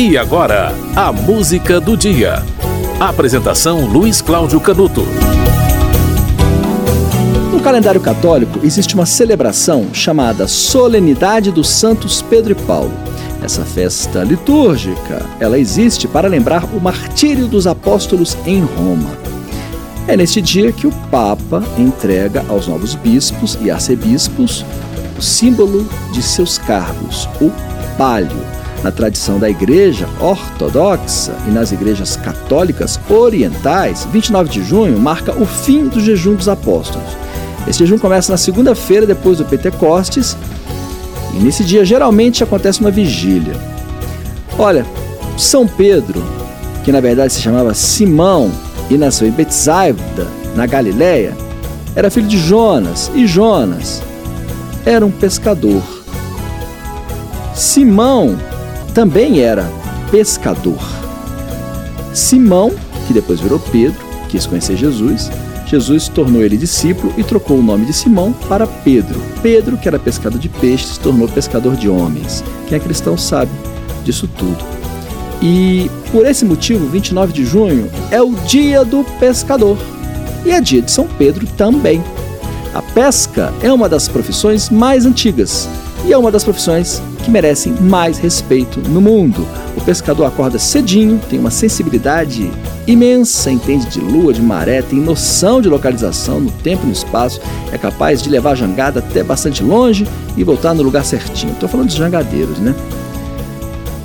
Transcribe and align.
E 0.00 0.16
agora, 0.16 0.72
a 0.94 1.10
música 1.10 1.80
do 1.80 1.96
dia. 1.96 2.44
Apresentação 3.00 3.84
Luiz 3.84 4.22
Cláudio 4.22 4.60
Canuto. 4.60 5.02
No 7.50 7.58
calendário 7.58 8.00
católico 8.00 8.60
existe 8.62 8.94
uma 8.94 9.04
celebração 9.04 9.92
chamada 9.92 10.46
Solenidade 10.46 11.50
dos 11.50 11.68
Santos 11.68 12.22
Pedro 12.22 12.52
e 12.52 12.54
Paulo. 12.54 12.92
Essa 13.42 13.64
festa 13.64 14.22
litúrgica, 14.22 15.26
ela 15.40 15.58
existe 15.58 16.06
para 16.06 16.28
lembrar 16.28 16.62
o 16.66 16.80
martírio 16.80 17.48
dos 17.48 17.66
apóstolos 17.66 18.38
em 18.46 18.60
Roma. 18.60 19.10
É 20.06 20.16
neste 20.16 20.40
dia 20.40 20.70
que 20.70 20.86
o 20.86 20.92
Papa 21.10 21.60
entrega 21.76 22.44
aos 22.48 22.68
novos 22.68 22.94
bispos 22.94 23.58
e 23.60 23.68
arcebispos 23.68 24.64
o 25.18 25.20
símbolo 25.20 25.88
de 26.12 26.22
seus 26.22 26.56
cargos, 26.56 27.28
o 27.40 27.50
palio 27.98 28.58
na 28.82 28.90
tradição 28.90 29.38
da 29.38 29.50
Igreja 29.50 30.08
Ortodoxa 30.20 31.34
e 31.46 31.50
nas 31.50 31.72
igrejas 31.72 32.16
católicas 32.16 32.98
orientais, 33.08 34.06
29 34.12 34.50
de 34.50 34.62
junho 34.62 34.98
marca 34.98 35.32
o 35.32 35.44
fim 35.44 35.88
do 35.88 36.00
jejum 36.00 36.34
dos 36.34 36.48
apóstolos. 36.48 37.08
Esse 37.66 37.80
jejum 37.80 37.98
começa 37.98 38.32
na 38.32 38.38
segunda-feira 38.38 39.06
depois 39.06 39.38
do 39.38 39.44
Pentecostes 39.44 40.36
e 41.34 41.38
nesse 41.38 41.64
dia 41.64 41.84
geralmente 41.84 42.42
acontece 42.42 42.80
uma 42.80 42.90
vigília. 42.90 43.54
Olha, 44.58 44.86
São 45.36 45.66
Pedro, 45.66 46.24
que 46.84 46.92
na 46.92 47.00
verdade 47.00 47.32
se 47.32 47.40
chamava 47.40 47.74
Simão 47.74 48.50
e 48.88 48.96
nasceu 48.96 49.28
em 49.28 49.32
Betsaida, 49.32 50.26
na 50.54 50.66
Galiléia, 50.66 51.36
era 51.94 52.10
filho 52.10 52.28
de 52.28 52.38
Jonas 52.38 53.10
e 53.14 53.26
Jonas 53.26 54.02
era 54.86 55.04
um 55.04 55.10
pescador. 55.10 55.82
Simão 57.54 58.38
também 58.98 59.38
era 59.38 59.62
pescador. 60.10 60.80
Simão, 62.12 62.74
que 63.06 63.12
depois 63.12 63.38
virou 63.38 63.60
Pedro, 63.60 64.04
quis 64.28 64.44
conhecer 64.44 64.76
Jesus, 64.76 65.30
Jesus 65.66 66.08
tornou 66.08 66.42
ele 66.42 66.56
discípulo 66.56 67.14
e 67.16 67.22
trocou 67.22 67.60
o 67.60 67.62
nome 67.62 67.86
de 67.86 67.92
Simão 67.92 68.32
para 68.48 68.66
Pedro. 68.66 69.22
Pedro, 69.40 69.76
que 69.76 69.86
era 69.86 70.00
pescador 70.00 70.40
de 70.40 70.48
peixes, 70.48 70.94
se 70.94 70.98
tornou 70.98 71.28
pescador 71.28 71.76
de 71.76 71.88
homens. 71.88 72.42
Quem 72.66 72.76
é 72.76 72.80
cristão 72.80 73.16
sabe 73.16 73.52
disso 74.04 74.28
tudo. 74.36 74.58
E 75.40 75.88
por 76.10 76.26
esse 76.26 76.44
motivo, 76.44 76.88
29 76.88 77.32
de 77.32 77.44
junho 77.44 77.88
é 78.10 78.20
o 78.20 78.34
dia 78.48 78.84
do 78.84 79.04
pescador 79.20 79.78
e 80.44 80.50
é 80.50 80.60
dia 80.60 80.82
de 80.82 80.90
São 80.90 81.06
Pedro 81.06 81.46
também. 81.56 82.02
A 82.74 82.82
pesca 82.82 83.54
é 83.62 83.72
uma 83.72 83.88
das 83.88 84.08
profissões 84.08 84.68
mais 84.70 85.06
antigas 85.06 85.68
e 86.04 86.12
é 86.12 86.18
uma 86.18 86.30
das 86.30 86.44
profissões 86.44 87.02
que 87.24 87.30
merecem 87.30 87.72
mais 87.80 88.18
respeito 88.18 88.80
no 88.88 89.00
mundo. 89.00 89.46
O 89.76 89.80
pescador 89.80 90.24
acorda 90.24 90.58
cedinho, 90.58 91.20
tem 91.28 91.38
uma 91.38 91.50
sensibilidade 91.50 92.50
imensa, 92.86 93.50
entende 93.50 93.86
de 93.86 94.00
lua, 94.00 94.32
de 94.32 94.40
maré, 94.40 94.80
tem 94.80 94.98
noção 94.98 95.60
de 95.60 95.68
localização 95.68 96.40
no 96.40 96.50
tempo 96.50 96.84
e 96.84 96.86
no 96.86 96.92
espaço, 96.92 97.40
é 97.70 97.78
capaz 97.78 98.22
de 98.22 98.30
levar 98.30 98.52
a 98.52 98.54
jangada 98.54 99.00
até 99.00 99.22
bastante 99.22 99.62
longe 99.62 100.06
e 100.36 100.44
voltar 100.44 100.74
no 100.74 100.82
lugar 100.82 101.04
certinho. 101.04 101.52
Estou 101.52 101.68
falando 101.68 101.88
dos 101.88 101.96
jangadeiros, 101.96 102.58
né? 102.58 102.74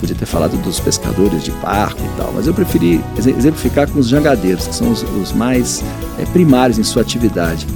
Podia 0.00 0.16
ter 0.16 0.26
falado 0.26 0.56
dos 0.62 0.80
pescadores 0.80 1.44
de 1.44 1.52
barco 1.52 2.00
e 2.02 2.16
tal, 2.16 2.32
mas 2.34 2.48
eu 2.48 2.54
preferi 2.54 3.00
exemplificar 3.16 3.88
com 3.88 4.00
os 4.00 4.08
jangadeiros, 4.08 4.66
que 4.66 4.74
são 4.74 4.90
os, 4.90 5.04
os 5.20 5.32
mais 5.32 5.80
é, 6.18 6.24
primários 6.26 6.76
em 6.76 6.82
sua 6.82 7.02
atividade 7.02 7.66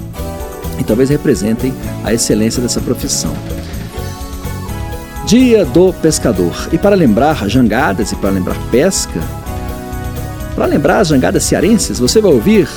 e 0.79 0.85
talvez 0.85 1.09
representem 1.09 1.73
a 2.05 2.13
excelência 2.13 2.61
dessa 2.61 2.81
profissão. 2.81 3.35
Dia 5.27 5.65
do 5.65 5.93
Pescador. 5.93 6.69
E 6.73 6.79
para 6.79 6.95
lembrar 6.95 7.49
jangadas 7.49 8.13
e 8.13 8.17
para 8.17 8.31
lembrar 8.31 8.57
pesca, 8.71 9.21
para 10.55 10.67
lembrar 10.67 11.01
as 11.01 11.09
jangadas 11.09 11.43
cearenses, 11.43 11.99
você 11.99 12.21
vai 12.21 12.33
ouvir 12.33 12.69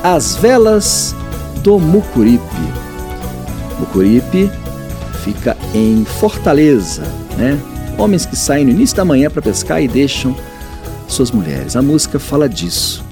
As 0.00 0.36
Velas 0.36 1.12
do 1.64 1.80
Mucuripe. 1.80 2.44
Mucuripe 3.80 4.48
fica 5.24 5.56
em 5.74 6.04
Fortaleza, 6.04 7.02
né? 7.36 7.60
Homens 7.98 8.24
que 8.24 8.36
saem 8.36 8.64
no 8.64 8.70
início 8.70 8.96
da 8.96 9.04
manhã 9.04 9.28
para 9.28 9.42
pescar 9.42 9.82
e 9.82 9.88
deixam 9.88 10.36
suas 11.08 11.32
mulheres. 11.32 11.74
A 11.74 11.82
música 11.82 12.20
fala 12.20 12.48
disso. 12.48 13.04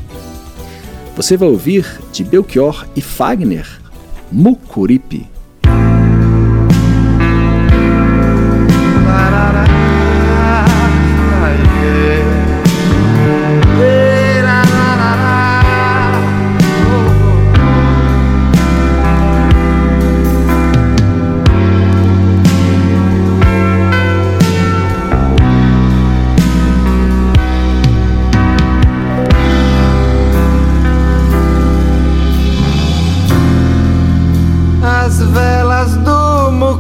Você 1.17 1.37
vai 1.37 1.49
ouvir 1.49 2.01
de 2.13 2.23
Belchior 2.23 2.87
e 2.95 3.01
Fagner, 3.01 3.67
Mucuripe. 4.31 5.34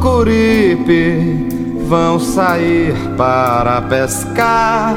Mucuripe 0.04 1.48
vão 1.88 2.20
sair 2.20 2.94
para 3.16 3.80
pescar. 3.80 4.94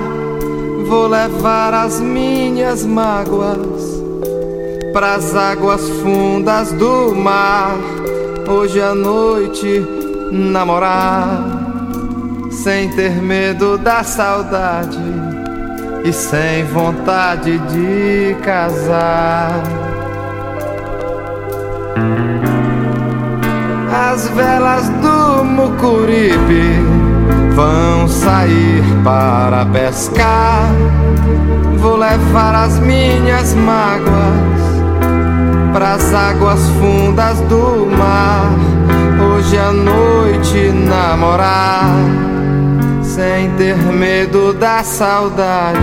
Vou 0.85 1.07
levar 1.07 1.73
as 1.73 2.01
minhas 2.01 2.83
mágoas 2.85 4.03
pras 4.91 5.33
águas 5.33 5.89
fundas 6.01 6.73
do 6.73 7.15
mar. 7.15 7.77
Hoje 8.49 8.81
à 8.81 8.93
noite 8.93 9.81
namorar, 10.29 11.41
sem 12.51 12.89
ter 12.89 13.21
medo 13.21 13.77
da 13.77 14.03
saudade 14.03 14.99
e 16.03 16.11
sem 16.11 16.65
vontade 16.65 17.57
de 17.59 18.35
casar. 18.43 19.63
As 24.17 24.29
velas 24.29 24.89
do 24.89 25.43
Mucuripe 25.43 26.81
vão 27.53 28.07
sair 28.07 28.83
para 29.03 29.63
pescar. 29.67 30.71
Vou 31.77 31.97
levar 31.97 32.55
as 32.65 32.79
minhas 32.79 33.53
mágoas 33.53 34.59
pras 35.71 36.11
águas 36.15 36.59
fundas 36.79 37.39
do 37.41 37.85
mar. 37.95 38.55
Hoje 39.21 39.55
à 39.55 39.71
noite 39.71 40.71
namorar, 40.71 41.93
sem 43.03 43.51
ter 43.51 43.77
medo 43.77 44.51
da 44.51 44.83
saudade 44.83 45.77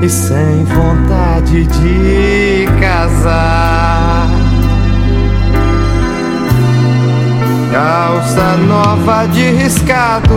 e 0.00 0.08
sem 0.08 0.64
vontade 0.66 1.64
de 1.64 2.68
casar. 2.80 3.67
Calça 7.78 8.56
nova 8.66 9.26
de 9.28 9.50
riscado, 9.52 10.34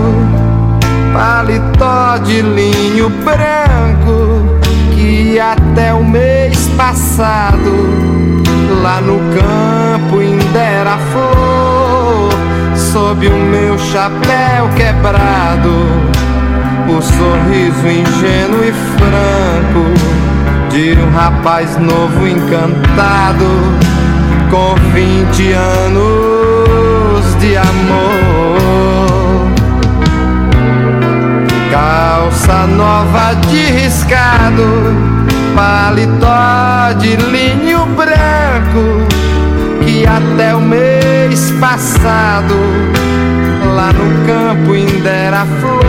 paletó 1.11 2.19
de 2.23 2.39
linho 2.39 3.09
branco 3.09 4.59
que 4.93 5.39
até 5.39 5.91
o 5.91 6.03
mês 6.03 6.67
passado 6.77 7.73
lá 8.83 9.01
no 9.01 9.17
campo 9.33 10.19
ainda 10.19 10.99
flor. 11.11 12.29
Sob 12.75 13.27
o 13.27 13.35
meu 13.35 13.75
chapéu 13.79 14.69
quebrado, 14.75 15.87
o 16.95 17.01
sorriso 17.01 17.87
ingênuo 17.87 18.63
e 18.63 18.71
franco 18.99 20.69
de 20.69 20.93
um 20.93 21.09
rapaz 21.15 21.75
novo 21.79 22.27
encantado 22.27 23.47
com 24.51 24.75
vinte 24.93 25.53
anos 25.53 26.10
de 27.41 27.57
amor. 27.57 28.61
Calça 31.71 32.67
nova 32.67 33.33
de 33.49 33.63
riscado, 33.71 34.63
paletó 35.55 36.93
de 36.99 37.15
linho 37.15 37.85
branco, 37.87 39.07
que 39.83 40.05
até 40.05 40.55
o 40.55 40.61
mês 40.61 41.51
passado 41.59 42.55
lá 43.75 43.91
no 43.91 44.25
campo 44.27 44.73
ainda 44.73 45.09
era 45.09 45.45
flor. 45.59 45.81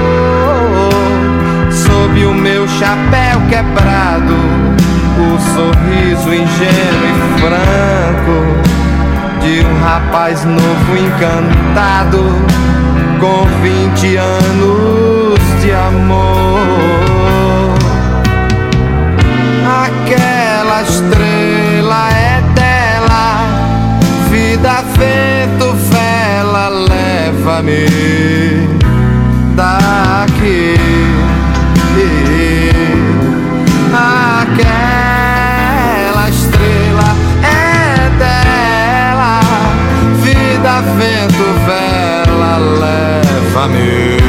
Sob 1.70 2.24
o 2.24 2.34
meu 2.34 2.66
chapéu 2.66 3.40
quebrado, 3.50 4.36
o 5.18 5.38
sorriso 5.54 6.32
ingênuo 6.32 7.06
e 7.10 7.40
franco 7.40 8.41
rapaz 9.82 10.44
novo 10.44 10.96
encantado 10.96 12.22
com 13.20 13.44
vinte 13.62 14.16
anos 14.16 15.38
de 15.60 15.72
amor. 15.72 16.62
Aquela 19.84 20.82
estrela 20.82 22.08
é 22.10 22.42
dela, 22.54 23.44
vida, 24.30 24.84
vento, 24.96 25.74
vela, 25.90 26.68
leva-me 26.68 27.86
daqui. 29.54 30.76
Aquela 33.94 34.91
leva-me 43.52 44.22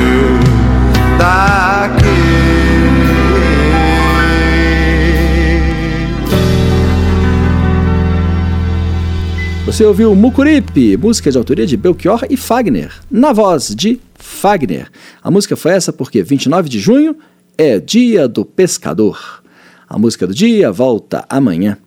Você 9.65 9.85
ouviu 9.85 10.13
Mucuripe, 10.13 10.95
música 10.97 11.31
de 11.31 11.37
autoria 11.37 11.65
de 11.65 11.75
Belchior 11.75 12.25
e 12.29 12.37
Fagner, 12.37 12.93
na 13.09 13.33
voz 13.33 13.73
de 13.73 13.99
Fagner. 14.13 14.87
A 15.23 15.31
música 15.31 15.55
foi 15.55 15.71
essa 15.71 15.91
porque 15.91 16.21
29 16.21 16.69
de 16.69 16.79
junho 16.79 17.15
é 17.57 17.79
Dia 17.79 18.27
do 18.27 18.45
Pescador. 18.45 19.41
A 19.89 19.97
música 19.97 20.27
do 20.27 20.33
dia 20.33 20.71
volta 20.71 21.25
amanhã. 21.27 21.77